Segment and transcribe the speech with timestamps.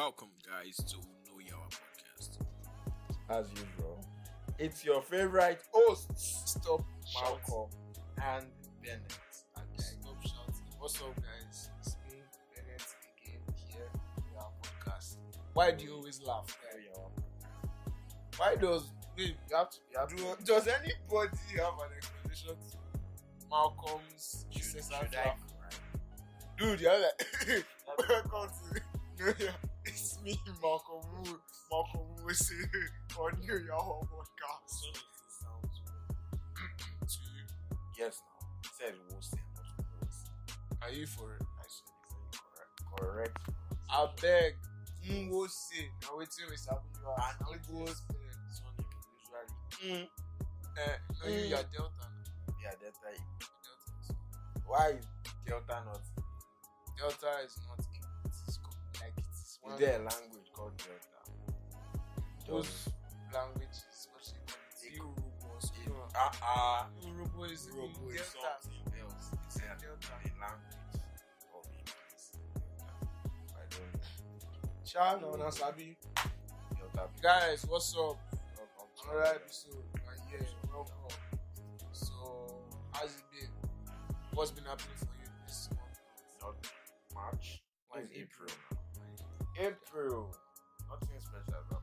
[0.00, 2.38] Welcome, guys, to Know Your Podcast.
[3.28, 4.02] as usual.
[4.58, 6.86] It's your favorite hosts, Stop.
[7.22, 7.68] Malcolm
[8.16, 8.46] and
[8.82, 9.12] Bennett.
[9.58, 10.64] And stop shouting.
[10.78, 11.68] What's up, guys?
[11.80, 12.16] It's me,
[12.56, 12.82] Bennett,
[13.12, 15.18] again here in our podcast.
[15.52, 16.56] Why do you always laugh.
[18.38, 20.08] Why does you have to, you have
[20.38, 22.76] to, does anybody have an explanation to
[23.50, 25.38] Malcolm's Should, should I laugh?
[26.56, 27.64] Dude, you're like,
[28.08, 29.69] welcome to Know Your-
[30.24, 32.54] It's me, Malcolm Wu, Malcolm Wu, say,
[33.18, 34.80] on Know Your Home podcast.
[37.08, 37.44] to you.
[37.98, 38.70] Yes, now.
[38.78, 40.18] Said we'll say not words.
[40.82, 41.42] Are you for it?
[41.42, 41.92] I said
[42.28, 42.76] it's correct.
[42.98, 43.38] Correct.
[43.90, 44.54] I beg.
[45.08, 45.88] Ngo say.
[46.02, 47.16] Now wetin we sabi you are.
[47.18, 48.16] And Ngo Igbo's say.
[48.52, 48.74] Son
[49.80, 50.00] usually.
[50.00, 50.08] Mm.
[50.78, 51.48] Eh, no, you, Mm.
[51.48, 52.04] you are Delta.
[52.04, 52.54] now.
[52.62, 53.08] Yeah, Delta.
[53.40, 54.14] Delta.
[54.66, 55.04] Why is
[55.46, 56.00] Delta not?
[56.98, 57.80] Delta is not
[59.62, 61.20] one Is there a language called Delta?
[62.46, 62.88] those
[63.32, 64.08] languages.
[64.12, 64.90] What you call it?
[64.90, 65.30] Igbo.
[65.86, 66.12] Yorubas.
[66.16, 66.86] Ah ah.
[67.02, 67.78] Yoruba is in
[68.14, 69.30] is something else.
[69.46, 70.14] It's a, Delta.
[70.18, 70.98] a language
[71.54, 72.26] of English.
[73.54, 74.00] I don't know.
[74.84, 75.96] Sha no na sabi.
[77.22, 78.18] Guys, what's up?
[79.04, 79.84] Another episode.
[79.94, 81.16] And yeah, welcome.
[81.92, 82.12] So,
[82.92, 83.48] how's it been?
[84.34, 85.98] What's been happening for you this month?
[86.42, 86.56] Not
[87.14, 87.62] March.
[87.88, 88.48] Why is April.
[88.48, 88.69] April?
[89.60, 90.34] April.
[90.88, 91.82] Nothing special about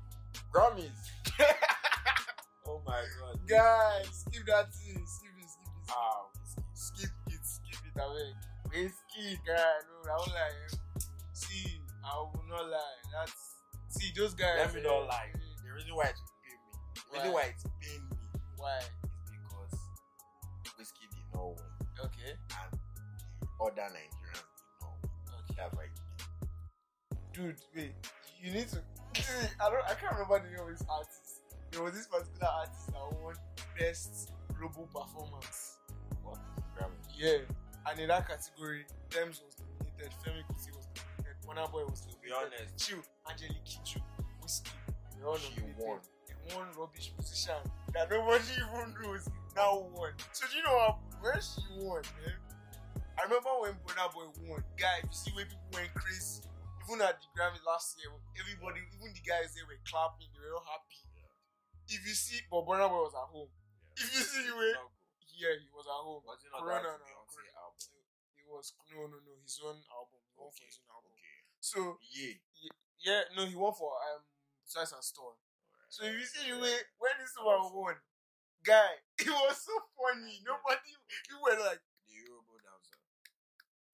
[0.52, 1.00] Grammys.
[2.68, 3.40] oh my god.
[3.48, 5.06] Guys, skip that thing.
[5.06, 5.92] Skip it, skip it.
[5.92, 6.26] Ah,
[6.74, 8.34] skip it, skip it away.
[8.68, 10.68] Wizkid, guy, no, I won't lie.
[11.34, 13.00] See, I will not lie.
[13.14, 13.56] That's
[13.90, 14.58] see those guys.
[14.58, 15.30] Let me not lie.
[15.34, 17.54] eh, The reason why it's paying me, the reason Why?
[17.54, 18.18] it's paying me
[18.58, 18.78] Why?
[18.80, 18.90] is
[19.32, 19.80] because
[20.76, 22.80] Wizkid did not win Okay, and
[23.62, 24.17] other Nigerians
[27.38, 27.94] Dude, wait.
[28.42, 28.82] You need to.
[29.62, 29.86] I don't.
[29.86, 31.42] I can't remember the name of this artist.
[31.72, 33.36] There was this particular artist that won
[33.78, 35.78] best global performance.
[36.24, 36.40] What?
[37.16, 37.46] Yeah,
[37.90, 40.88] and in that category, Tems was nominated, Femi Kuti was
[41.46, 42.70] nominated, Boy was To be nominated.
[42.70, 44.02] honest, Chill, Angelique Kidjo,
[44.42, 44.74] Wizkid.
[45.18, 45.78] They all She nominated.
[45.78, 46.00] won.
[46.50, 47.56] The one rubbish position
[47.94, 50.12] that nobody even knows now won.
[50.32, 51.22] So do you know what happened?
[51.22, 52.38] When she won, man,
[53.18, 54.64] I remember when Burna Boy won.
[54.78, 56.42] Guy, you see where people went crazy.
[56.88, 60.56] Even at the Grammy last year, everybody, even the guys there were clapping, they were
[60.56, 61.04] all happy.
[61.92, 63.52] If you see, but Burna Boy was at home.
[64.00, 64.72] If you see the way,
[65.36, 66.24] yeah, he was at home.
[66.24, 67.52] Was not Corona Corona.
[67.60, 68.00] album?
[68.40, 70.20] It was no, no, no, his own album.
[70.24, 70.72] He won for Okay.
[70.72, 71.12] his own album.
[71.12, 71.40] Okay.
[71.60, 72.36] So Yeah.
[73.04, 74.24] yeah, no, he won for um
[74.68, 75.36] Twice as Tall.
[75.36, 75.92] Alright.
[75.92, 77.96] So if you see the way when this one won,
[78.64, 80.40] guy, it was so funny.
[80.44, 80.96] Nobody,
[81.32, 83.00] you were like, the Yoruba dancer.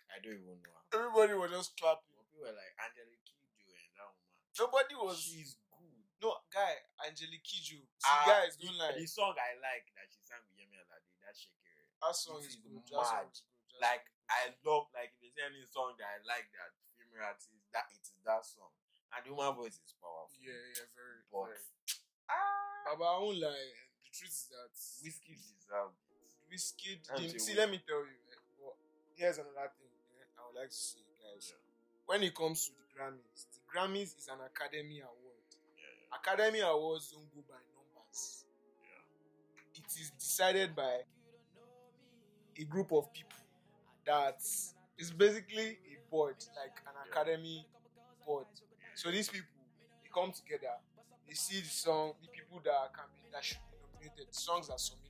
[0.09, 0.77] I don't even know.
[0.93, 2.12] everybody was just clapping.
[2.33, 4.25] But people were like Angelique Kidjo and that woman.
[4.57, 5.17] Nobody was.
[5.21, 6.01] She's good.
[6.21, 6.73] no, guy,
[7.05, 7.77] Angelique Kidjo.
[7.77, 8.97] See, Ah, guys, don't the, lie.
[8.97, 11.85] The song I like that she sang with Yemi Alade, that Shekere.
[12.01, 12.81] That song is is good.
[12.89, 13.29] That song mad.
[13.33, 13.77] is good.
[13.77, 17.27] That Like song I love like if there's any song that I like that female
[17.29, 18.73] artist that it is that song.
[19.13, 20.33] And the woman voice is powerful.
[20.41, 21.21] yeah, yeah, very.
[21.29, 21.53] But
[22.33, 23.69] ah Baba, I won't lie.
[24.01, 24.73] The truth is that
[25.05, 26.33] Wizkid deserved it.
[26.49, 27.01] Wizkid.
[27.13, 28.17] I'm didn't- saying See, let me tell you.
[28.33, 28.73] eh, But
[29.17, 31.53] here's another thing eh, I would like to say, guys.
[31.53, 31.61] Yeah.
[32.05, 35.47] When it comes to the Grammys, the Grammys is an Academy Award.
[35.77, 36.17] Yeah, yeah.
[36.19, 38.45] Academy Awards don't go by numbers.
[38.81, 39.81] Yeah.
[39.81, 41.01] It is decided by
[42.59, 43.39] a group of people
[44.05, 44.37] that
[44.97, 47.65] is basically a board, like an academy
[48.25, 48.45] board.
[48.95, 49.47] So these people
[50.03, 50.75] they come together,
[51.27, 54.69] they see the song, the people that can be that should be nominated, the songs
[54.69, 55.09] are submitted.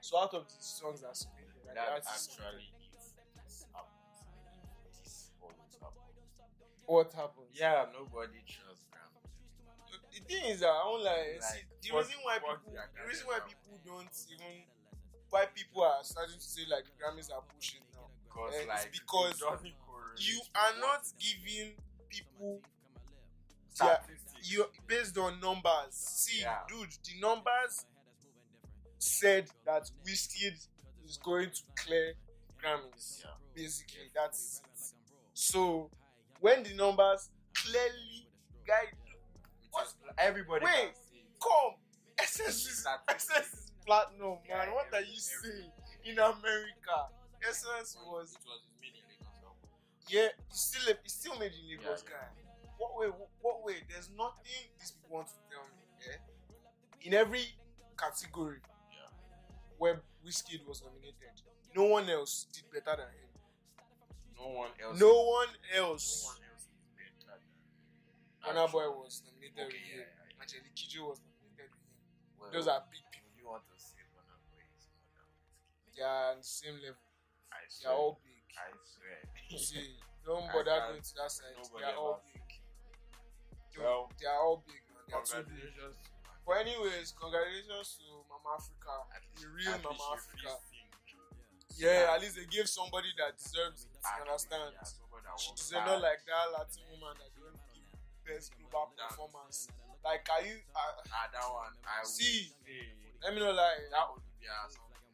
[0.00, 2.72] So out of these songs that are submitted, That actually
[6.90, 7.54] what happens?
[7.54, 9.22] Yeah, nobody trusts Grammy.
[10.12, 13.06] the thing is that I don't like, Like, see, the fuck- reason why people the
[13.08, 14.54] reason why people don't even
[15.30, 18.10] why people are starting to say like Grammys are pushing now.
[18.24, 19.40] Because eh, it's like because
[20.18, 21.74] You are not giving
[22.08, 22.60] people
[23.70, 24.50] statistics.
[24.52, 25.94] you based on numbers.
[25.94, 26.58] See, Yeah.
[26.68, 27.86] dude, the numbers
[28.98, 30.56] said that Wizkid
[31.06, 32.14] is going to clear
[32.62, 33.22] Grammys.
[33.24, 33.30] Yeah.
[33.54, 34.94] Basically, that's it.
[35.34, 35.90] So
[36.40, 38.28] when the numbers clearly
[38.66, 38.96] guide
[39.62, 41.40] Because everybody Wait, can see it.
[41.40, 41.74] come
[42.18, 42.86] SS is.
[43.08, 44.68] SS is platinum, man.
[44.72, 45.70] What are you saying?
[46.04, 46.96] In America,
[47.48, 49.68] SS was it was his Made in Lagos album.
[50.08, 52.28] yeah, it's still it's still made in Lagos, guy.
[52.78, 53.08] What way?
[53.40, 53.76] What way?
[53.88, 55.80] There's nothing these people want to tell me.
[56.04, 57.06] Yeah?
[57.08, 57.44] In every
[57.98, 58.58] category
[59.78, 61.40] where Wizkid was nominated,
[61.76, 63.29] no one else did better than him.
[64.40, 64.96] No one else.
[64.98, 66.24] No one No else.
[66.24, 67.40] one else is better than.
[68.40, 70.08] Burna Boy was nominated Okay, with yeah, him.
[70.08, 70.40] yeah, yeah.
[70.40, 72.40] Angelique Kidjo was nominated with him.
[72.40, 73.30] Well, Those are big people.
[73.36, 76.76] You want to say Burna Boy is more than Wizkid, They are on the same
[76.80, 77.04] level.
[77.52, 78.40] I They are all big.
[78.56, 79.20] I swear.
[79.60, 81.52] See, don't bother going to that side.
[81.60, 82.40] They are all big.
[82.40, 84.80] They- Well, they are all big.
[84.88, 85.04] Man.
[85.06, 85.76] They are too big.
[86.46, 88.94] But anyways, congratulations to Mama Africa,
[89.38, 90.50] the real Mama you Africa.
[91.80, 93.96] Yeah, at least they gave somebody that deserves it.
[94.04, 94.74] You understand?
[95.56, 97.88] deserves not like that Latin woman that don't give
[98.26, 99.68] best global performance.
[100.04, 100.56] Like, are you?
[100.76, 101.72] Uh, Ah, that one.
[101.84, 102.52] I See,
[103.24, 104.56] let me know, like, that Olivia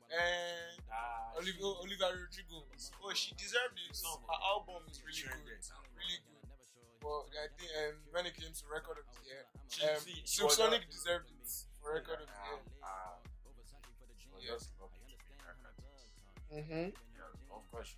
[0.06, 0.78] and
[1.38, 2.62] Olivia, Olivia Rodrigo.
[3.02, 3.94] Oh, she deserved it.
[3.94, 5.58] So her album is really good,
[5.98, 6.46] really good.
[7.02, 10.50] But I think um, when it came to record of the year, She- um, Silk
[10.54, 11.46] Sonic deserved it
[11.82, 12.62] for record of the year.
[14.34, 14.54] Was Yeah.
[16.52, 16.90] Mm-hmm.
[16.94, 17.94] Yeah, of course.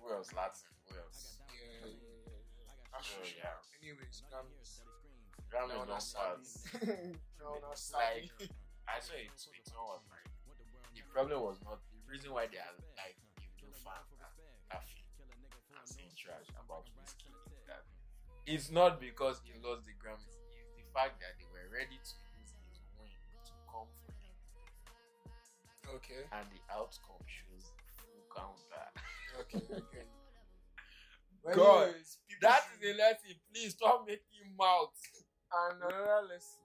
[0.00, 0.32] Who else?
[0.32, 0.68] Latin.
[0.88, 1.38] Who else?
[1.48, 2.72] Yeah, yeah, yeah, yeah.
[2.92, 3.56] That's So, yeah.
[3.82, 4.72] Anyways, Grammys.
[5.48, 6.08] Grammy Now don't na pass.
[6.12, 7.16] sabi.
[7.40, 8.32] Now Like.
[8.88, 9.28] I saw it.
[9.28, 10.28] It was like
[10.96, 13.16] the problem was not the reason why they are like
[13.60, 14.32] you fans are
[14.72, 15.04] laughing
[15.76, 17.84] and saying trash about Wizkid is that
[18.48, 20.36] it's not because he lost the Grammys.
[20.56, 23.12] It's the fact that they were ready to use his win
[23.44, 24.36] to come for him,
[25.96, 26.24] Okay.
[26.32, 27.77] and the outcome shows full
[28.38, 28.86] counter.
[29.40, 29.64] Okay.
[29.66, 30.06] Okay.
[31.54, 33.34] God, Anyways, That is a lesson.
[33.52, 34.92] Please stop making mouth.
[35.48, 36.60] and another lesson.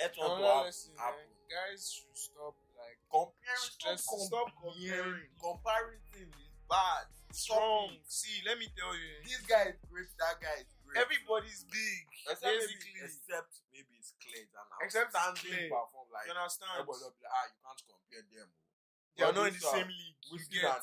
[0.00, 0.94] Let Another lesson.
[0.96, 1.28] eh, happen.
[1.46, 5.28] guys should stop like Comparing, Stress- stop, stop comparing.
[5.38, 7.06] Comparison is bad.
[7.30, 7.94] strong.
[8.10, 9.06] See, let me tell you.
[9.22, 10.08] eh, This guy is great.
[10.18, 10.98] That guy is great.
[10.98, 12.02] Everybody's big.
[12.26, 13.00] except maybe, basically.
[13.06, 15.68] except maybe it's Clay and Except Clay.
[15.70, 16.74] perform like you understand?
[16.80, 18.48] everybody will be like, ah, you can't compare them.
[19.14, 20.18] They are not in the same league.
[20.32, 20.82] Wizkid and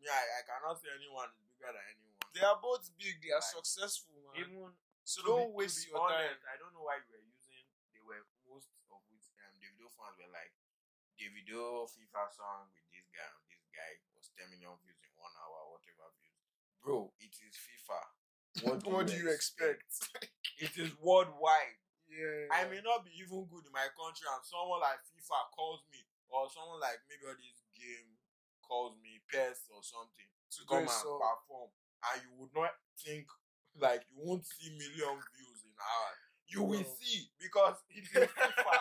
[0.00, 2.16] Me, I, I cannot say anyone is bigger than anyone.
[2.32, 3.20] They are both big.
[3.20, 4.40] They are Like, successful, man.
[4.40, 4.72] Even
[5.04, 6.50] so don't be- waste your honest, time.
[6.50, 7.64] I don't know why you were using.
[7.92, 10.52] They were most of which um, Davido fans were like,
[11.20, 13.28] Davido FIFA song with this guy.
[13.28, 16.40] and This guy was 10 million views in one hour, whatever views.
[16.80, 18.00] Bro, it is FIFA.
[18.88, 19.84] What do you expect?
[20.58, 21.76] It is worldwide.
[22.10, 22.50] Yeah.
[22.50, 26.02] I may not be even good in my country, and someone like FIFA calls me,
[26.26, 28.18] or someone like maybe all this game
[28.70, 31.18] calls me PES or something to come and solve.
[31.18, 31.70] perform,
[32.06, 32.70] and you would not
[33.02, 33.26] think
[33.74, 36.20] like you won't see million views in hours.
[36.46, 36.94] You will No.
[37.02, 38.74] see because it is FIFA.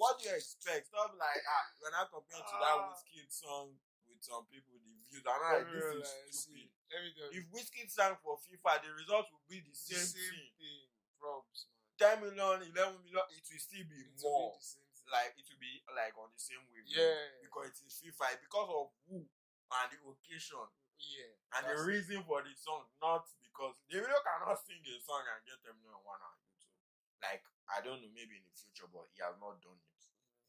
[0.00, 0.88] what do you expect?
[0.88, 2.88] Stop like ah, when I compare to that Ah.
[2.92, 3.76] Wizkid song
[4.08, 6.36] with some people, the views are not like this is Like, stupid.
[6.36, 7.40] see, let me tell you.
[7.40, 10.52] If Wizkid sang for FIFA, the results will be the same, same thing.
[10.60, 10.84] thing.
[11.20, 12.20] Probs, man.
[12.20, 14.52] 10 million, 11 million, it will still be It will more.
[14.52, 14.85] be the same thing.
[15.06, 16.86] Like it will be like on the same wave.
[16.90, 17.38] Yeah.
[17.42, 19.22] Because it is FIFA, because of who
[19.66, 20.62] and the occasion
[20.98, 21.30] Yeah.
[21.58, 25.58] and the reason for the song, not because Davido cannot sing a song and get
[25.66, 26.74] them million one on YouTube.
[27.22, 30.02] Like I don't know, maybe in the future, but he has not done it.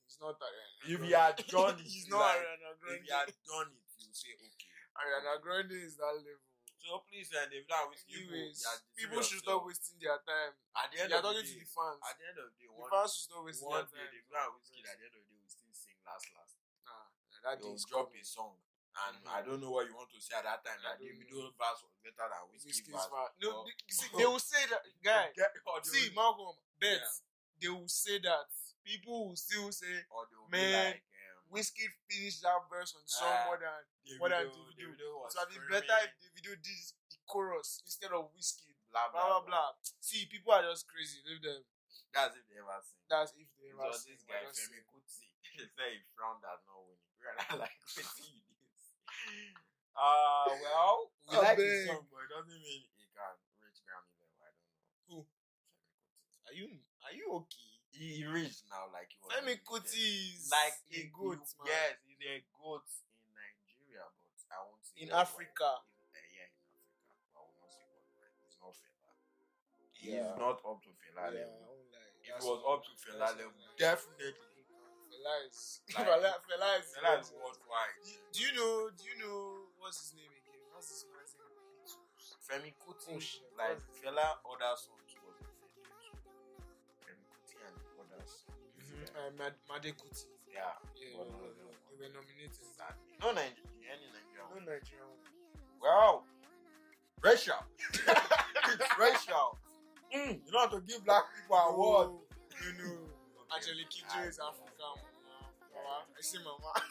[0.07, 3.03] He's not Ariana If he had done it, he's not like, Ariana If Grande.
[3.05, 4.69] he had done it, you say okay.
[4.97, 6.41] Ariana Grande is that level.
[6.77, 10.53] So please, and if that with you, Anyways, you people should stop wasting their time.
[10.77, 11.99] At the end are of the talking to day, the fans.
[12.05, 14.13] at the end of the day, The fans should stop wasting one their day, time.
[14.15, 16.53] the Brown Wizkid, at the end of the day, will still sing last, last.
[16.87, 17.05] Nah,
[17.43, 18.55] that day drop a song.
[18.97, 19.29] And Mhm.
[19.29, 20.79] I don't know what you want to say at that time.
[20.81, 23.09] I That don't Davido verse was better than Wizkid verse.
[23.41, 25.29] No, they, you see, they will say that, guy.
[25.83, 27.13] See, Malcolm, bet Yeah.
[27.61, 28.47] they will say that.
[28.87, 31.03] People will still say or they will Man, be like,
[31.53, 33.71] Wizkid finished that verse on song Ah, more than
[34.03, 34.75] Davido, more than Davido.
[34.75, 38.75] Davido So it'd be better if Davido did the chorus instead of Wizkid.
[38.91, 39.69] blah, Blah blah blah.
[40.03, 41.19] See, people are just crazy.
[41.27, 41.63] Leave them.
[42.13, 42.99] That's if they ever sing.
[43.09, 44.79] That's if they It ever sing, this guy, Femi.
[44.89, 45.27] Kuti.
[45.57, 47.09] He said he frowned at not winning.
[47.23, 48.83] We're not like, what you this?
[49.97, 51.65] Uh, well, we I like beg.
[51.65, 53.33] the song, but it doesn't mean he can
[53.65, 54.37] reach Grammy level.
[54.45, 54.85] I don't know.
[55.09, 55.17] Who?
[56.47, 56.67] Are you
[57.01, 57.66] are you okay?
[57.97, 59.33] He, he reached now, like he was.
[59.33, 59.57] Femi.
[59.65, 61.73] Kuti is like a goat, he- man.
[61.73, 65.09] Yes, he's a goat in Nigeria, but I won't say In.
[65.09, 65.81] Africa.
[65.81, 68.37] He's, uh, yeah, in Africa, but I will not say worldwide.
[68.45, 69.11] He's not Fela.
[69.97, 70.29] He Yeah.
[70.29, 71.65] is not up to Fela Yeah, level.
[71.65, 72.05] I.
[72.21, 74.45] If he was up to Fela level, what- definitely.
[75.09, 77.97] Fela is Like- Fela, Fela is Fela is worldwide.
[78.33, 78.75] Do you know?
[78.93, 80.61] Do you know what's his name again?
[80.69, 81.49] What's his man's name?
[82.47, 83.43] Femi Kuti, Oh, shit.
[83.57, 85.35] like Fela, other songs was
[88.17, 88.45] others.
[88.81, 89.13] Mm-hmm.
[89.13, 89.53] Uh, Mad-.
[89.67, 89.81] Yeah,
[90.49, 92.65] Yeah, yeah, they were nominated.
[92.73, 93.13] sadly.
[93.21, 94.49] No Nigerian, any Nigerian.
[94.49, 95.13] No Nigerian.
[95.81, 96.23] Well,
[97.21, 97.61] racial.
[97.93, 99.57] it's racial.
[100.15, 102.09] Mm, you know how to give black people award.
[102.63, 102.97] You know,
[103.55, 104.73] Angelique Kidjo is African.
[104.81, 106.05] Mama.
[106.17, 106.73] I see Mama.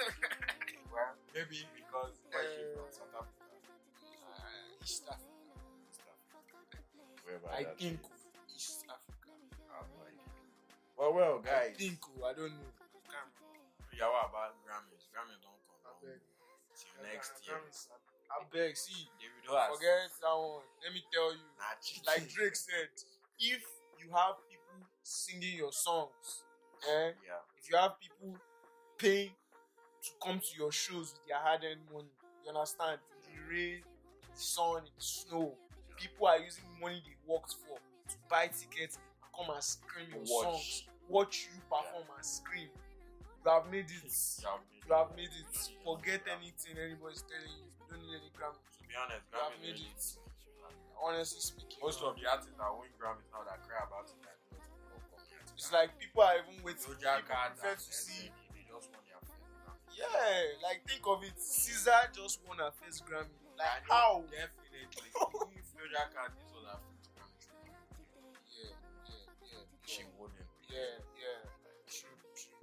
[0.93, 3.45] Well, maybe because she Uh, from South Africa.
[4.33, 5.29] uh, East Africa.
[5.91, 7.49] East Africa.
[7.53, 8.01] I think.
[8.55, 8.96] East Africa.
[10.97, 11.75] Well, well, guys.
[11.75, 12.73] I think, oh, I don't know.
[13.97, 15.09] Yeah, what about Grammys?
[15.13, 16.21] Grammys don't come I beg.
[16.77, 17.61] till next year.
[18.29, 20.65] I beg, see, Davido has forget that one.
[20.85, 21.47] Let me tell you,
[22.07, 22.89] like Drake said,
[23.39, 23.63] if
[24.01, 26.45] you have people singing your songs,
[26.89, 27.41] eh, Yeah.
[27.57, 28.37] if you have people
[28.99, 29.33] paying
[30.03, 32.11] to come to your shows with their hard-earned money,
[32.45, 33.01] you understand?
[33.25, 33.81] The rain,
[34.23, 35.57] in the sun, the snow,
[35.97, 38.99] people are using money they worked for to buy tickets
[39.37, 40.45] come and scream your Watch.
[40.49, 42.69] songs, watch you perform and scream.
[43.45, 44.11] You have made it.
[44.43, 44.57] Yeah,
[44.89, 45.53] You have made it.
[45.85, 47.69] Forget anything anybody's telling you.
[47.69, 48.59] You don't need any Grammy.
[48.59, 50.03] To be honest, You have made it.
[50.97, 54.17] Honestly speaking, Most of the artists that win Grammys now that cry about it.
[54.25, 54.41] Like,
[55.55, 56.97] it's like people are even waiting.
[57.01, 58.33] Cat prefer to see.
[58.33, 59.93] SNL, they just won their first Grammy.
[59.93, 61.37] Yeah, like think of it.
[61.39, 63.37] SZA just won her first Grammy.
[63.61, 64.25] Like how?
[64.33, 65.13] Definitely.
[65.57, 66.49] if Doja Cat is
[70.77, 71.41] Yeah, yeah.
[71.89, 72.61] True, true.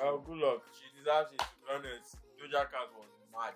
[0.00, 0.62] Well, good luck.
[0.72, 1.38] She deserves it.
[1.44, 3.52] To be honest, Doja Cat was mad.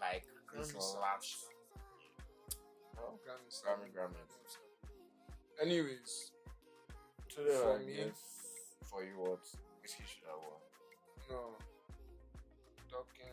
[0.00, 1.48] Like this Grammy last.
[3.00, 4.20] Oh, Grammy, Grammy, Grammy.
[5.62, 6.32] Anyways,
[7.28, 8.20] Today, For I me- guess,
[8.84, 9.42] for you, what
[9.82, 10.60] Wizkid should I won?
[11.30, 11.56] no.
[12.90, 13.32] Talking.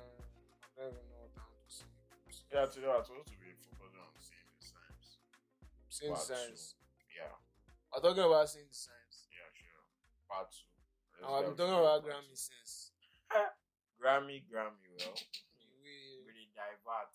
[0.80, 1.86] I don't even know what I want to say.
[2.50, 5.08] Yeah, today I was supposed to be focusing on seeing the signs.
[5.90, 6.74] Saying signs.
[7.14, 7.30] Yeah,
[7.94, 9.01] I'm talking about saying the signs.
[10.32, 11.28] Part two.
[11.28, 12.96] I've been talking about Grammy since.
[14.00, 14.88] Grammy, Grammy.
[14.96, 15.20] Well,
[15.84, 17.12] We, really divert.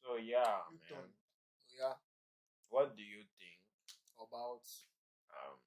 [0.00, 1.12] So yeah, You man.
[1.68, 2.00] yeah,
[2.72, 3.60] What do you think?
[4.16, 4.64] about
[5.34, 5.58] Um,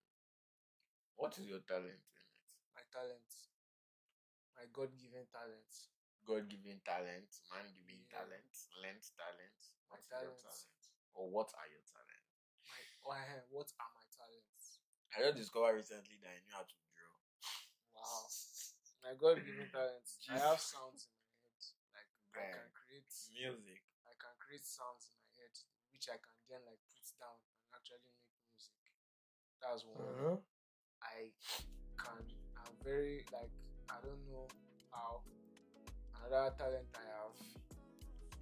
[1.20, 2.42] what is your talent in it?
[2.74, 3.30] my talent,
[4.56, 5.72] my God-given talent.
[6.26, 8.18] God-given talent, man-given Yeah.
[8.26, 9.60] talent, lent talent.
[9.92, 10.42] My What is your talents.
[10.42, 10.82] talent?
[11.14, 12.32] Or what are your talents?
[12.66, 14.75] My, oh, eh, what are my talents?
[15.14, 17.14] I just discovered recently that I knew how to draw.
[17.96, 18.26] Wow.
[19.06, 20.18] My God-given talents.
[20.28, 21.62] I have sounds in my head.
[21.94, 23.82] Like I can create, Music.
[24.10, 25.56] I can create sounds in my head,
[25.94, 28.18] which I can then like put down and actually make
[28.50, 28.76] music.
[29.62, 30.04] That's one.
[30.04, 30.38] Uh-huh.
[31.06, 31.32] I
[32.02, 32.24] can.
[32.60, 33.52] I'm very like
[33.92, 34.48] I don't know
[34.92, 35.22] how.
[36.26, 37.38] Another talent I have.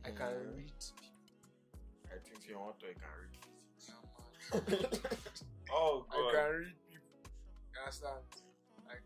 [0.07, 0.55] I can Mhm.
[0.57, 1.43] read people.
[2.07, 3.35] I think you want to, I can read
[4.51, 4.99] physics.
[5.03, 5.17] Yeah, man.
[5.71, 7.17] oh, I can read people.
[7.73, 8.23] You understand?
[8.87, 9.05] Like,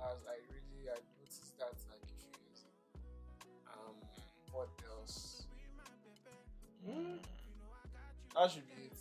[0.00, 3.02] as I really, I noticed that like a few years ago.
[3.72, 3.96] Um,
[4.52, 5.46] what else?
[6.86, 7.18] Mm.
[8.34, 8.98] That should be it.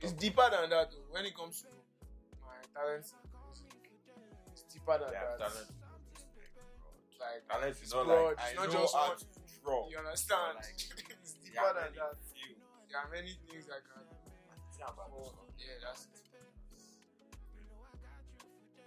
[0.00, 1.06] It's deeper than that, though.
[1.10, 1.68] When it comes to
[2.42, 3.14] my talents
[4.50, 5.38] it's deeper than Yeah, that.
[5.38, 5.70] talent.
[7.22, 8.34] Like, Talent is it's not broad.
[8.34, 9.24] like It's I not just how to
[9.62, 9.88] draw.
[9.88, 10.58] you understand?
[10.58, 10.74] Like,
[11.22, 12.18] it's deeper than that.
[12.34, 12.58] fields.
[12.90, 14.04] There are many things I can.
[14.82, 16.26] Yeah, but Oh, yeah, that's it.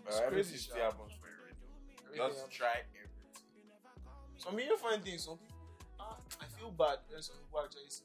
[0.03, 0.91] Well, It's everything crazy, still sha.
[0.91, 1.67] happens for a reason.
[2.03, 3.31] Everything Just try everything.
[4.35, 5.23] Some people find things.
[5.23, 5.55] Some people,
[6.03, 8.03] ah, I feel bad when some people actually say,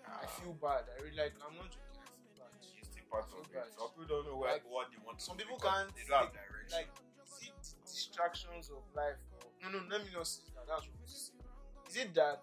[0.00, 0.88] I feel bad.
[0.88, 1.36] I really like.
[1.44, 2.00] I'm not joking.
[2.00, 2.56] I feel bad.
[2.80, 3.68] It's still part of it.
[3.76, 6.72] Some people don't know Like, what they want some people can't They don't have direction.
[6.72, 6.88] Like,
[7.28, 9.20] is it distractions of life?
[9.44, 10.64] Or, no, no, let me not say that.
[10.66, 11.36] That's what to say.
[11.92, 12.42] Is it that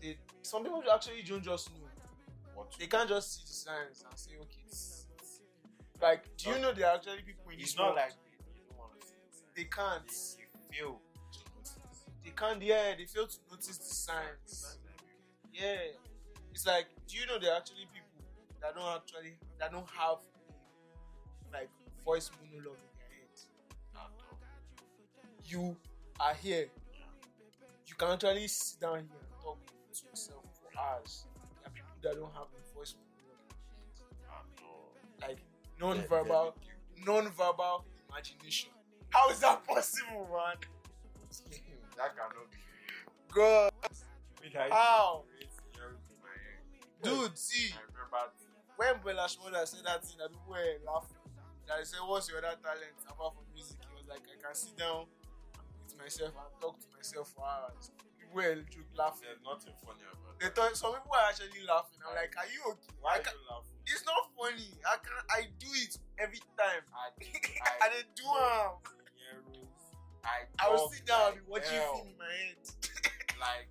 [0.00, 0.16] they?
[0.42, 1.91] Some people actually don't just know.
[2.62, 5.06] What to They can't just see the signs and say, okay, this.
[6.00, 8.38] Like, do you know there are actually people in It's this not world- like they,
[8.54, 9.54] they don't want to see the signs.
[9.54, 10.08] they can't.
[10.08, 11.00] They, they fail
[11.32, 11.76] to notice.
[12.24, 12.62] They can't.
[12.62, 14.78] Yeah, they fail to notice the signs.
[15.52, 15.94] Yeah,
[16.50, 18.24] it's like, do you know there are actually people
[18.60, 20.18] that don't actually that don't have
[21.52, 21.68] like
[22.04, 23.38] voice monologue in their head.
[25.44, 25.76] You
[26.18, 26.68] are here.
[27.86, 31.26] You can actually sit down here and talk to yourself for hours.
[32.02, 34.42] That don't have a voice monologue in their head.
[34.48, 34.90] At all.
[35.20, 35.38] Like
[35.80, 36.56] non-verbal,
[37.06, 38.70] non-verbal imagination.
[39.10, 40.56] How is that possible, man?
[41.96, 42.58] That cannot be.
[43.32, 43.70] God,
[44.70, 45.22] How?
[45.30, 46.00] create scenarios
[47.02, 47.72] in dude, see.
[47.72, 48.26] I
[48.76, 51.16] when Bella Shmurda said that thing, that people were laughing.
[51.68, 54.54] That I said, "What's your other talent apart from music?" He was like, "I can
[54.54, 55.06] sit down
[55.84, 57.90] with myself and talk to myself for hours."
[58.32, 59.28] Were joke laughing.
[59.28, 62.00] there's nothing funny about They thought some people were actually laughing.
[62.00, 63.76] I'm like, "Are you okay?" Why I are you laughing?
[63.84, 64.72] it's not funny.
[64.88, 66.80] I can I do it every time.
[66.96, 67.12] I,
[67.84, 68.80] I did do am.
[70.24, 71.94] I, I will sit down and be like watching hell.
[71.94, 72.56] film in my head.
[73.42, 73.66] Like,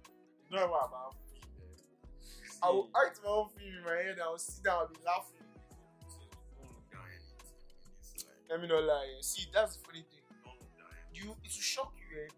[0.51, 1.47] you know what about film?
[2.61, 4.19] I will act my own film in my head.
[4.19, 5.47] I will sit down and be laughing.
[6.59, 7.39] Don't look down anything
[7.87, 8.35] in this life.
[8.51, 9.15] Let me not lie.
[9.21, 10.21] See, that's the funny thing.
[10.43, 11.23] Don't look down anything.
[11.23, 12.29] you it will shock you eh?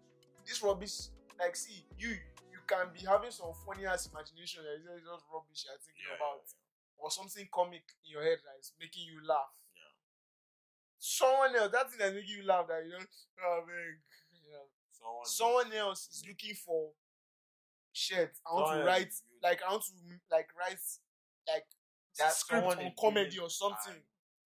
[0.46, 2.10] this rubbish like see you
[2.52, 6.16] you can be having some funny ass imagination that is just rubbish you're thinking Yeah,
[6.16, 6.46] about
[6.98, 9.52] or something comic in your head that is making you laugh.
[9.74, 9.92] Yeah.
[10.98, 13.04] Someone else, that thing that's making you laugh, that you know,
[13.44, 14.00] oh man,
[14.32, 14.64] yeah.
[14.88, 16.96] Someone, someone else is looking for
[17.92, 18.32] shit.
[18.46, 19.12] I want to write,
[19.42, 19.92] like I want to
[20.32, 20.80] like write,
[21.44, 21.68] like
[22.18, 24.00] That script on comedy or something.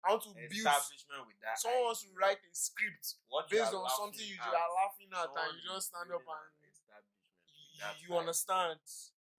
[0.02, 0.50] want to build.
[0.50, 1.54] establishment with that.
[1.60, 5.54] Someone wants to write a script What based on something you are laughing at, and
[5.54, 6.50] you just stand up and
[7.88, 8.78] with you, understand.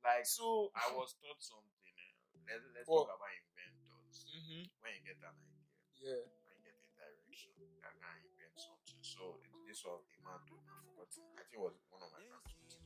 [0.04, 1.94] Like So, I was taught something.
[1.98, 2.14] Eh?
[2.50, 3.06] Let's let's What?
[3.08, 4.18] talk about inventors.
[4.26, 4.62] Mhm.
[4.82, 5.70] When you get an idea,
[6.02, 9.00] yeah, when you get a direction, you can invent something.
[9.06, 10.58] So this was a man me.
[10.66, 11.10] I forgot.
[11.38, 12.82] I think it was one of my teachers.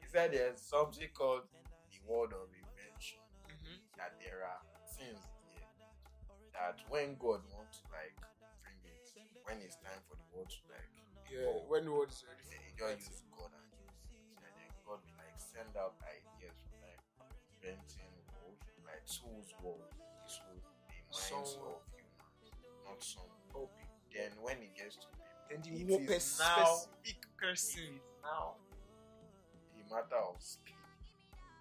[0.00, 3.20] He said there's something called the world of invention.
[3.48, 3.80] Mhm.
[3.96, 4.62] That there are
[4.96, 5.68] things there
[6.52, 8.16] that when God wants to like
[8.62, 9.04] bring it,
[9.44, 10.90] when it's time for the world to like
[11.30, 11.46] yeah.
[11.70, 13.22] When the world is ready he just
[15.60, 17.00] send out ideas for like
[17.60, 18.56] inventing or
[18.88, 19.84] like tools world.
[20.24, 23.66] This will the minds Someone- of humans, not some Oh.
[23.68, 24.00] people.
[24.12, 27.82] Then when it gets to people, and the It more now- specific person.
[27.82, 28.56] it is now
[29.76, 30.74] a matter of speed,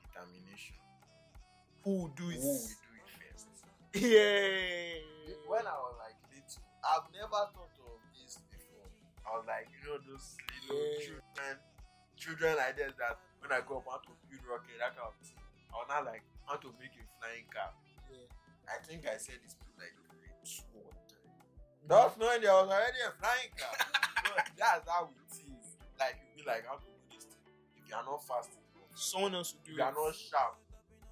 [0.03, 0.75] determination.
[1.83, 2.37] Who will do Who it?
[2.37, 3.47] will do it first?
[3.95, 5.35] Yeah.
[5.47, 8.87] When I was like little, I've never thought of this before.
[9.25, 10.37] I was like, you know, those
[10.69, 10.99] little Yeah.
[11.05, 11.59] children,
[12.15, 15.15] children ideas that when I grow up, I want to build rocket, that kind of
[15.23, 15.39] thing.
[15.71, 17.71] I was not like, I want to make a flying car.
[18.11, 18.27] Yeah.
[18.69, 19.95] I think I said this to like
[20.43, 21.31] two or three.
[21.87, 23.75] Not knowing there was already a flying car.
[24.59, 25.67] that's how it is.
[25.97, 27.43] Like, you be like, how to do this thing.
[27.79, 28.69] If you are not fast enough,
[28.99, 30.59] Someone else will do if you are not sharp,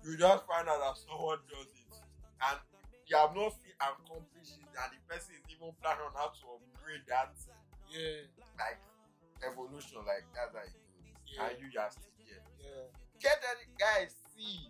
[0.04, 1.96] you just find out that someone does it.
[2.44, 2.60] And
[3.08, 6.44] you have not seen accomplished it, and the person is even planning on how to
[6.60, 7.32] upgrade that.
[7.88, 8.28] Yeah.
[8.60, 8.84] like
[9.40, 11.08] evolution, like that's how it goes.
[11.32, 11.48] Yeah.
[11.48, 12.04] And you just.
[12.68, 12.88] Yeah.
[13.24, 14.68] Get any guys, see.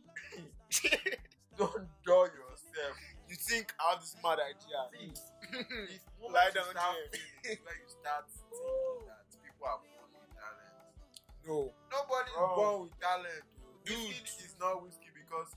[1.58, 2.94] Don't dull yourself.
[3.28, 4.78] you think I have this mad idea?
[4.94, 7.58] See, if Lie moment you down there.
[7.66, 10.94] when you start thinking that people are born with talent.
[11.42, 11.74] no.
[11.90, 13.44] Nobody is born with talent.
[13.84, 13.98] Dude.
[13.98, 15.50] Wizkid is not Wizkid because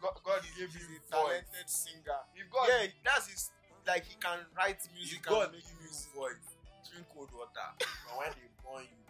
[0.00, 1.10] God, God gave you a voice.
[1.10, 2.20] talented singer.
[2.32, 3.50] If God, yeah, that's his.
[3.88, 6.12] Like he can write music if God and make you music.
[6.14, 6.46] voice,
[6.88, 7.68] drink cold water.
[7.80, 9.09] But when they born you,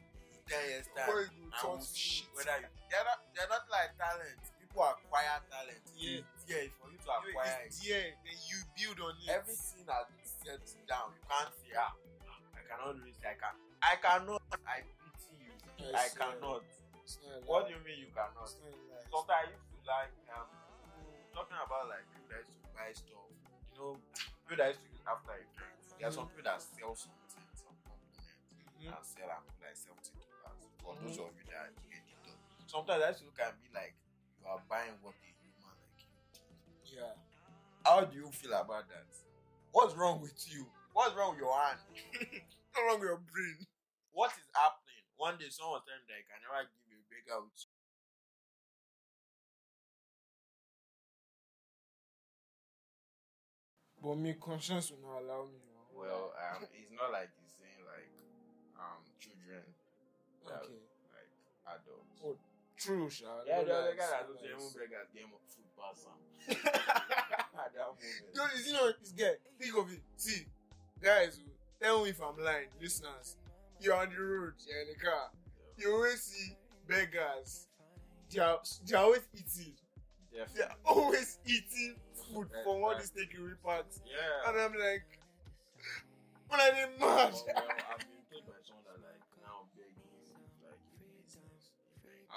[0.51, 2.27] ten years time, Before you I to shit.
[2.35, 4.41] whether you, they're not they're not like talent.
[4.59, 5.83] People acquire talent.
[5.95, 6.27] Yeah.
[6.51, 6.67] yeah.
[6.83, 9.31] For you to acquire it, there, then you build on it.
[9.31, 11.15] everything has been set down.
[11.15, 11.95] You can't say ah,
[12.55, 13.19] I cannot do this.
[13.23, 13.55] I can.
[13.83, 14.43] I cannot.
[14.67, 15.55] I pity you.
[15.79, 16.63] Yes, I cannot.
[16.63, 18.47] Not What do you mean you cannot?
[18.51, 20.47] it's not like- Sometimes I used to like um
[21.35, 23.27] talking about like people that used to buy stuff.
[23.31, 23.91] You know,
[24.47, 25.95] people that used to use after effects.
[25.99, 28.15] There are some people that sell something, some component
[28.79, 28.93] Mhm.
[28.95, 30.20] and sell and put like seventy dollars.
[30.83, 33.95] For those of you that do editor, sometimes I used to look and be like,
[34.41, 36.09] you are buying what a human like you.
[36.89, 37.05] did.
[37.05, 37.15] Yeah.
[37.85, 39.09] How do you feel about that?
[39.73, 40.67] What's wrong with you?
[40.93, 41.79] What's wrong with your hand?
[42.73, 43.65] What's wrong with your brain?
[44.13, 45.05] What is happening?
[45.17, 47.67] One day someone tell me that I can never give you a with
[54.01, 55.61] But my conscience will not allow me.
[55.93, 58.09] Well, um, it's not like he's saying like
[58.81, 59.61] um children,
[60.47, 60.81] okay.
[61.13, 61.31] like
[61.79, 62.21] adults.
[62.25, 62.37] Oh,
[62.77, 63.27] True, Sha.
[63.47, 66.17] yeah, no the other lies, guy that does the beggars game of food pass am.
[67.61, 68.35] At that moment.
[68.35, 69.37] No, you know this guy.
[69.61, 70.01] Think of it.
[70.17, 70.47] See,
[71.03, 71.51] guys, oh,
[71.83, 73.37] tell me if I'm lying, listeners.
[73.81, 75.31] You're on the road, you're in the car.
[75.77, 77.67] You always see beggars.
[78.33, 79.75] They are, they are always eating.
[80.55, 84.01] They are always eating food Right, from all these takeaway parts.
[84.07, 84.51] Yeah.
[84.51, 85.05] And I'm like,
[86.49, 86.99] when are they mad?
[87.01, 88.20] well, well, I've been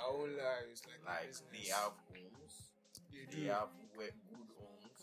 [0.03, 2.53] I won't lie, it's like, Like they have homes,
[3.11, 4.13] They they have good
[4.59, 4.99] homes.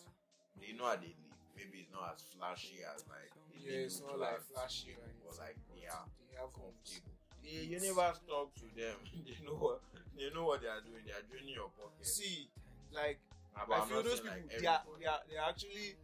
[0.61, 1.37] They know how they live.
[1.57, 5.57] Maybe it's not as flashy as like Yeah, it's not like flashy or but like
[5.75, 7.15] they are They have comfortable.
[7.43, 8.97] The universe talk to them.
[9.27, 9.81] they know what
[10.17, 11.03] they know what they are doing.
[11.07, 12.07] They are draining your pocket.
[12.07, 12.49] See,
[12.93, 13.19] like,
[13.55, 15.97] but I I'm feel those people like, they are they are they are actually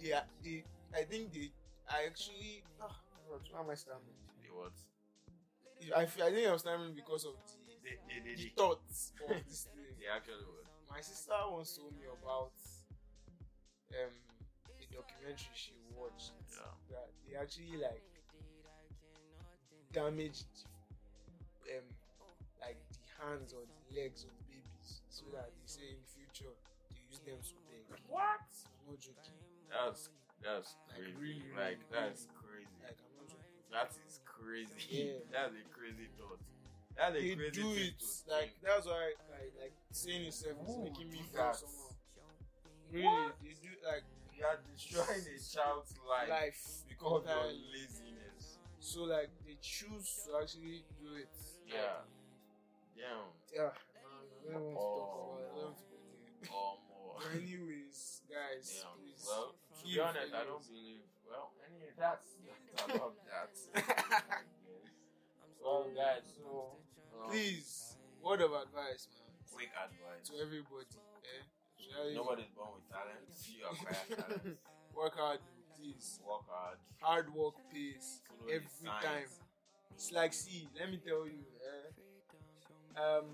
[0.00, 1.50] they are they I think they
[1.90, 2.96] are actually ah,
[3.28, 4.18] God, why am I stammering?
[4.42, 4.72] They what?
[5.96, 9.36] I feel, I think I'm stammering because of the They they they, the thoughts of
[9.46, 9.92] this thing.
[10.00, 10.64] they actually what?
[10.90, 12.52] My sister once told me about
[13.92, 14.14] um
[14.80, 16.64] a documentary she watched Yeah.
[16.90, 18.02] that they actually like
[19.92, 20.66] damaged
[21.70, 21.86] um
[22.60, 26.52] like the hands or the legs of babies so that they say in the future
[26.90, 27.84] they use them to beg.
[28.08, 28.42] What?
[28.80, 29.36] I'm not joking.
[29.70, 30.08] That's
[30.42, 31.16] that's Like, crazy.
[31.20, 32.74] really, like really, that's crazy.
[32.82, 33.54] Like I'm not joking.
[33.72, 34.82] That is crazy.
[34.88, 35.20] Yeah.
[35.32, 36.40] that's a crazy thought.
[36.96, 37.98] That's they do it
[38.30, 41.58] like that's why I like saying itself is making me fat.
[42.92, 44.04] Really, they do like
[44.38, 44.62] that?
[44.62, 44.72] somehow.
[44.74, 47.60] destroying a child's life, life because of entirely.
[47.74, 48.58] laziness.
[48.78, 51.28] So like they choose to actually do it.
[51.66, 52.06] Yeah.
[52.94, 53.26] Damn.
[53.50, 53.74] Yeah.
[53.74, 54.14] Man,
[54.46, 54.94] I don't want to Oh.
[54.94, 55.50] talk about it.
[55.50, 56.54] I don't want to go there.
[56.54, 57.18] Or more.
[57.34, 58.94] Anyways, guys, Damn.
[59.02, 59.22] please.
[59.26, 61.02] Well, to be honest, I don't believe.
[61.26, 62.28] Well, anyway, that's
[62.78, 63.50] I love that.
[65.64, 66.76] Well, guys, so
[67.28, 70.28] Please, word of advice, man, quick advice.
[70.28, 70.86] to everybody.
[71.24, 71.42] Eh?
[71.78, 73.28] Especially- Nobody's born with talent.
[73.58, 74.58] You acquire talent.
[74.94, 75.38] Work hard,
[75.76, 76.20] please.
[76.26, 76.78] Work hard.
[77.00, 79.26] Hard work pays Follow every time.
[79.94, 81.44] It's like, see, let me tell you,
[82.96, 83.00] eh?
[83.00, 83.24] um,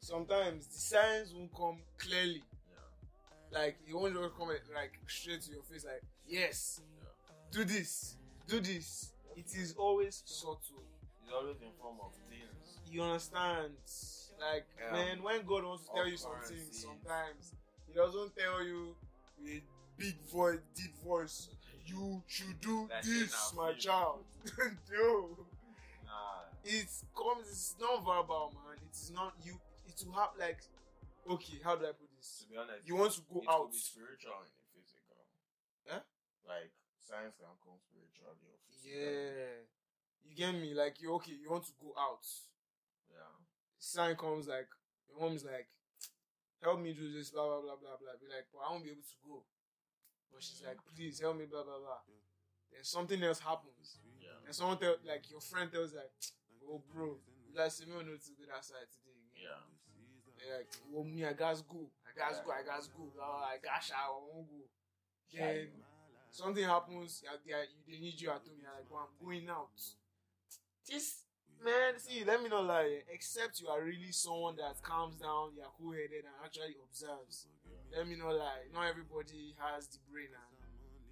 [0.00, 2.42] sometimes the signs won't come clearly.
[2.70, 3.58] Yeah.
[3.58, 7.08] Like, it won't just come like straight to your face, like, yes, Yeah.
[7.50, 9.12] do this, do this.
[9.36, 10.84] It is always subtle.
[11.22, 12.65] It's always in form of things.
[12.90, 13.72] You understand?
[14.38, 14.92] Like, Yeah.
[14.92, 17.54] man, when God wants to tell you something, sometimes
[17.86, 18.96] He doesn't tell you
[19.40, 19.62] with
[19.96, 21.48] big voice, deep voice.
[21.86, 24.24] You should do Like this, my "I child.
[24.90, 25.46] no,
[26.04, 26.42] Nah.
[26.64, 27.48] it comes.
[27.48, 28.76] It's not verbal, man.
[28.82, 29.58] It is not you.
[29.86, 30.58] It will have like,
[31.30, 32.42] okay, how do I put this?
[32.42, 33.62] To be honest, You want to go it out.
[33.62, 35.22] could be spiritual and physical.
[35.88, 36.00] Huh?
[36.46, 36.72] Like
[37.02, 38.90] science can come spiritually or physical.
[38.90, 39.62] Yeah,
[40.28, 40.74] you get me.
[40.74, 42.26] Like you okay, you want to go out.
[43.94, 44.02] Yeah.
[44.02, 44.66] Sign comes like
[45.06, 45.68] your mom is like,
[46.62, 48.18] help me do this, blah blah blah blah blah.
[48.18, 49.42] Be like, but I won't be able to go.
[50.32, 50.68] But she's mm.
[50.68, 52.02] like, please help me, blah blah blah.
[52.72, 54.42] Then something else happens, Yeah.
[54.44, 56.10] and someone tell like your friend tells like,
[56.66, 57.14] oh bro,
[57.46, 59.22] you like see me on to go that side today.
[59.38, 59.62] Yeah.
[60.36, 61.88] They're like, well, me, I gotta go.
[62.04, 62.52] I gotta go.
[62.52, 63.08] I gotta go.
[63.14, 64.20] Blah, blah, I gotta shower.
[64.20, 64.66] I won't go.
[65.32, 65.68] Then
[66.30, 67.22] something happens.
[67.24, 68.60] yeah, They, they need you at home.
[68.60, 69.72] You're like, well, I'm going out.
[70.86, 71.25] This
[71.64, 73.02] man, see, let me not lie.
[73.12, 77.46] Except you are really someone that calms down, you're cool-headed, and actually observes.
[77.94, 78.66] Let me not lie.
[78.72, 80.56] Not everybody has the brain and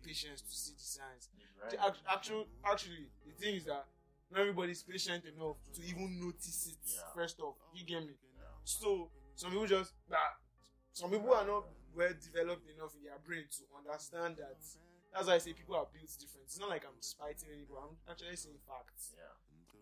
[0.05, 1.29] patience to see the signs.
[1.63, 1.97] Right.
[2.11, 3.87] Actually, actually, the thing is that
[4.31, 6.83] not everybody's patient enough to even notice it.
[6.85, 7.15] Yeah.
[7.15, 8.13] First off, you get me.
[8.37, 8.45] Yeah.
[8.65, 10.19] So some people just nah,
[10.93, 14.59] some people are not well developed enough in their brain to understand that.
[15.15, 16.51] That's why I say people are built different.
[16.51, 17.79] It's not like I'm spiting anybody.
[17.79, 19.15] I'm actually saying facts.
[19.15, 19.31] Yeah.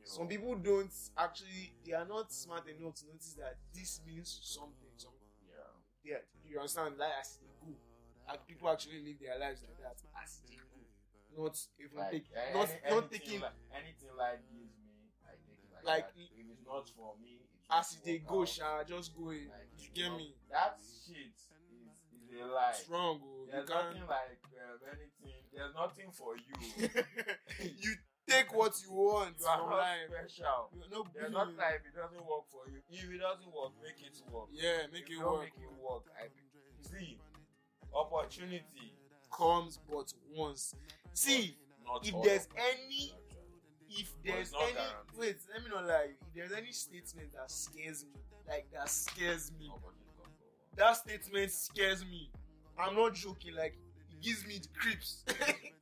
[0.05, 4.91] Some people don't actually they are not smart enough to notice that this means something.
[4.97, 5.13] Some
[5.49, 5.73] Yeah.
[6.05, 7.73] yeah, you understand like as they go.
[8.29, 11.43] Like people actually live their lives like that as they go.
[11.43, 14.93] Not even Like, take a- not any- not taking like, anything life gives me,
[15.25, 16.21] I take it like, Like, that.
[16.37, 19.49] If it's not for me, it as they go, sha, just go in.
[19.49, 20.37] Like, You it's get not- me?
[20.51, 21.49] That shit is,
[22.29, 22.73] is a lie.
[22.73, 23.45] Strong, oh.
[23.47, 25.41] You There's can't nothing like um, anything.
[25.55, 26.89] There's nothing for you.
[27.81, 27.95] you
[28.33, 29.99] take what you want you are from not life.
[30.09, 30.71] special.
[30.91, 32.81] Not There's being- not like it doesn't work for you.
[32.91, 34.49] If it doesn't work, make it work.
[34.53, 35.41] Yeah, make If it you work.
[35.43, 36.05] Make it work.
[36.19, 36.29] I
[36.89, 37.19] see
[37.95, 38.95] opportunity.
[39.33, 40.75] Comes but once.
[41.15, 41.57] See,
[42.05, 43.15] if there's any,
[43.91, 45.19] if there's any, guaranteed.
[45.19, 46.11] wait, let me not lie.
[46.21, 50.31] If there's any statement that scares me, like that scares me, Opportunity comes for one.
[50.77, 52.31] that statement scares me.
[52.79, 53.55] I'm not joking.
[53.55, 53.79] Like
[54.11, 55.25] it gives me the creeps.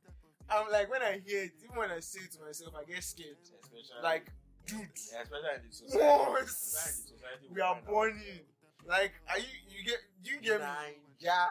[0.51, 3.03] I'm like when I hear it, even when I say it to myself, I get
[3.03, 3.37] scared.
[3.41, 4.25] Especially Like,
[4.67, 6.03] dude, especially in the society.
[6.03, 8.39] Especially in the society we are born in.
[8.87, 9.45] Like, are you?
[9.69, 9.99] You get?
[10.23, 10.97] You get me?
[11.19, 11.45] Yeah.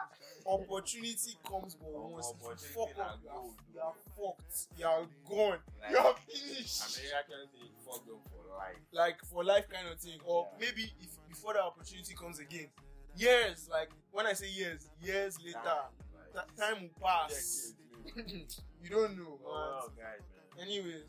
[0.45, 2.27] opportunity comes but once.
[2.75, 4.67] Fuck up, you are, you are fucked.
[4.77, 5.59] You are gone.
[5.81, 6.99] Like, you are finished.
[6.99, 8.75] American say fuck them for life.
[8.91, 10.19] Like for life kind of thing.
[10.25, 10.65] Or Yeah.
[10.67, 12.67] maybe if before the opportunity comes again,
[13.15, 13.69] years.
[13.71, 17.29] Like when I say years, years later, Like, that time will pass.
[17.29, 17.90] decades later.
[18.05, 19.71] You don't know, Oh, man.
[19.79, 20.21] well, guys,
[20.57, 20.67] man.
[20.67, 21.05] Anyways,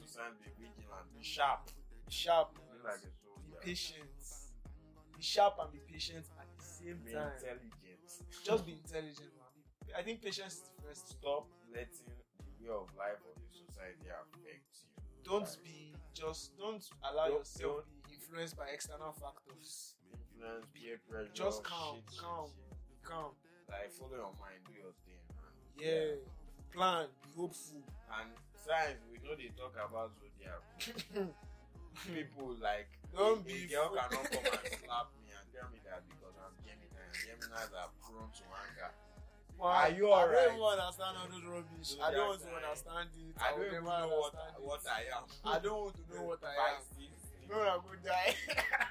[0.00, 1.66] Listen to be vigilant, be sharp.
[2.06, 4.04] be sharp, Be like a Be patient.
[5.16, 7.32] Be sharp and be patient at the same Be time.
[7.38, 7.70] intelligent.
[8.44, 9.96] Just be intelligent, man.
[9.98, 11.08] I think patience is the first.
[11.08, 15.02] Stop letting the way of life of the society affect you.
[15.24, 19.96] don't Like, be just don't allow Don't- yourself be influenced by external factors.
[20.12, 21.32] influence, peer pressure.
[21.32, 22.50] Just calm, shit, calm.
[22.50, 23.02] shit.
[23.02, 23.32] Calm.
[23.68, 25.43] Like follow your mind, do your thing, man.
[25.78, 26.18] Yeah.
[26.72, 27.06] Plan.
[27.22, 27.82] Be hopeful.
[28.20, 30.62] And science, we know they talk about zodiac.
[32.14, 35.78] People like Don't a, be a girl cannot come and slap me and tell me
[35.86, 36.90] that because I'm Gemini.
[36.98, 38.90] and Geminis are prone to anger.
[39.62, 40.50] Are you I alright?
[40.50, 41.90] don't even understand all those rubbish.
[42.02, 43.34] I don't want to understand it.
[43.38, 45.24] I don't will even know what, what I am.
[45.46, 46.82] I don't want to know what I am.
[46.98, 48.34] Pisces, No, I go die.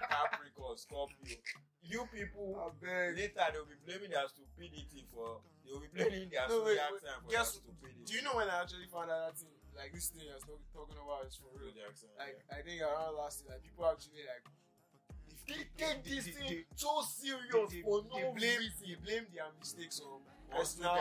[0.08, 1.38] Capricorn, Scorpio.
[1.84, 3.17] You people, I beg.
[3.17, 5.41] later they'll be blaming their stupidity for.
[5.65, 7.02] They'll be blaming their No, wait, wait.
[7.04, 8.04] for Guess- their stupidity.
[8.06, 9.52] Do you know when I actually found out that thing?
[9.76, 11.74] Like this thing I was talking about is for real.
[11.98, 12.13] Sign?
[12.17, 14.46] Like I think around last year, like people actually like
[15.28, 18.86] if they take this thing they- so serious they, for they no blame reason.
[18.86, 20.93] they blame their mistakes on On personal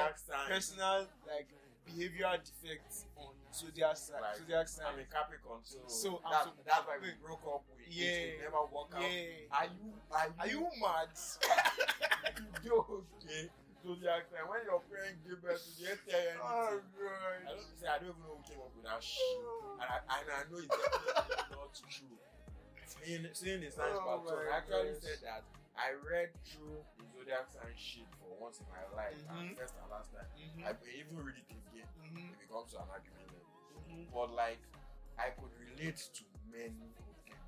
[0.49, 1.49] personal like
[1.85, 4.87] behavioral defects on zodiac sign Like, zodiac sign.
[4.93, 7.87] I'm a Capricorn, so, So, that, so- that's why we broke up with.
[7.88, 8.09] Yeah.
[8.09, 9.03] It will never work out.
[9.05, 9.53] yeah.
[9.53, 11.12] Are you are you, Are you mad?
[12.65, 13.49] joking?
[13.83, 14.47] Zodiac sign.
[14.47, 16.38] When your friend gave birth to the anything.
[16.38, 19.43] oh I don't say I don't even know who came up with that shit.
[19.83, 22.15] And I, and I know it's definitely not true.
[22.87, 25.03] Seeing, seeing the science Oh my I actually gosh.
[25.03, 25.43] said that
[25.75, 29.59] I read through the zodiac sign shit for once in my life, and Mhm.
[29.59, 30.31] first and last time.
[30.38, 30.62] Mhm.
[30.62, 32.38] I may even read it again Mhm.
[32.38, 33.35] if it comes to an argument
[34.12, 34.61] But like,
[35.18, 37.40] I could relate to many of them.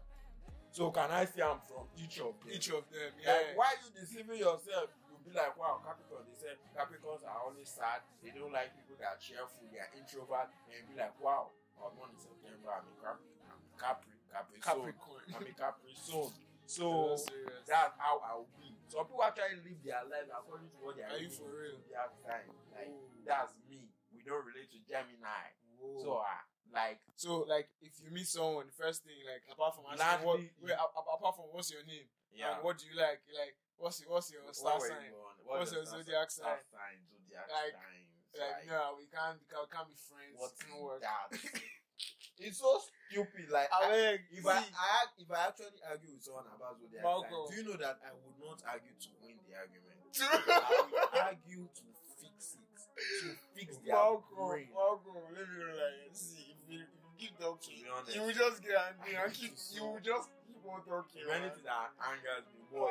[0.70, 2.50] So can I say I'm from each of them?
[2.50, 3.54] Each of them, Like, yeah.
[3.54, 4.90] why you deceiving yourself?
[5.06, 6.26] You'll be like, wow, Capricorn.
[6.28, 8.02] They say Capricorns are always sad.
[8.20, 9.64] They don't like people that are cheerful.
[9.70, 10.50] They are introvert.
[10.68, 12.74] And you'll be like, wow, I was born in September.
[12.74, 13.30] I'm a Capri.
[13.48, 14.14] I'm a Capri.
[14.28, 14.58] Capri.
[14.60, 15.24] Capricorn.
[15.32, 16.28] I'm a Capri soon.
[16.66, 17.16] So
[17.68, 18.72] that's how I'll be.
[18.88, 21.12] Some people actually live their life according to what they are.
[21.12, 21.76] Are you for real?
[21.76, 22.48] in Their time.
[22.72, 23.20] Like Ooh.
[23.28, 23.84] that's me.
[24.16, 25.52] We don't relate to Gemini.
[25.78, 26.02] Whoa.
[26.02, 26.42] So uh,
[26.74, 30.42] like So, like, if you meet someone, the first thing, like, apart from asking, what,
[30.58, 32.58] wait, apart from what's your name, yeah.
[32.58, 35.14] and what do you like, like, what's your, what's your star you sign?
[35.14, 35.34] born?
[35.46, 36.58] What's your zodiac sign?
[36.66, 38.10] sign, zodiac Like- signs.
[38.34, 40.34] Like, no, we can't, we can't, we can't be friends.
[40.34, 40.98] What's work.
[41.06, 41.30] that?
[42.42, 43.46] it's so stupid.
[43.46, 47.30] Like, I, Alex, if I, I if I actually argue with someone about zodiac sign,
[47.30, 50.02] do you know that I would not argue to win the argument?
[50.18, 51.86] I would argue to
[52.96, 54.68] to fix their Malcolm, brain.
[54.74, 58.14] Malcolm, let me see, if you, if you keep talking, To be honest.
[58.16, 61.22] you will just get angry and keep, So- you will just keep on talking.
[61.22, 62.90] If anything that angers me Oh,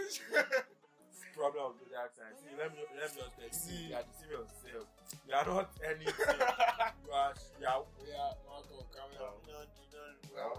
[0.00, 0.64] is that
[1.36, 2.32] problem of zodiac sign.
[2.40, 3.92] See, let me let me just tell you, See.
[3.92, 4.88] you are deceiving yourself.
[5.28, 6.10] You are not anything.
[7.04, 9.08] you are, you are yeah, Malcolm, down.
[9.14, 9.36] Well.
[9.44, 10.56] You don't, you don't, well,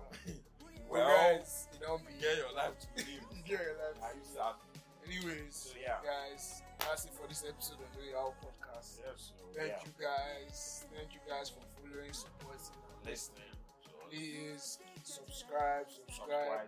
[0.89, 3.07] well, well, guys, you don't be, get your life to live.
[3.09, 3.97] you get your life.
[4.01, 4.55] Are you sad?
[5.05, 5.70] Anyways, So
[7.31, 8.99] this episode of the Our Podcast.
[9.07, 9.87] Yes, so, Thank yeah.
[9.87, 10.83] you guys.
[10.91, 13.55] Thank you guys for following, supporting, and listening.
[13.87, 16.67] So, Please subscribe, subscribe,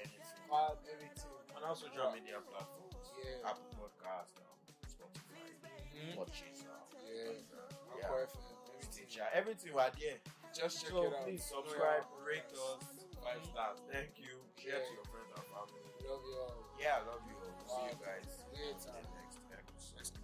[0.00, 0.48] anything.
[0.48, 1.36] add everything.
[1.52, 2.96] And also social media platforms.
[3.12, 3.44] Yeah.
[3.52, 4.56] Apple Podcast, um,
[4.88, 5.52] Spotify,
[5.92, 6.16] Mhm.
[6.16, 7.36] Watches, um, Yeah.
[7.36, 8.08] yeah.
[8.08, 8.88] Anchor FM, everything.
[8.88, 10.20] Stitcher, everything we're there.
[10.56, 11.28] Just check so it out.
[11.28, 13.78] please subscribe, your rate us five stars.
[13.92, 14.32] Thank you.
[14.56, 14.88] Share Yeah.
[14.88, 15.84] to your friends and family.
[16.08, 16.56] Love you all.
[16.80, 17.36] Yeah, I love you.
[17.68, 17.84] all.
[17.84, 18.32] See you guys.
[18.48, 18.64] Later.
[18.64, 19.23] in the next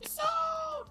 [0.02, 0.86] episode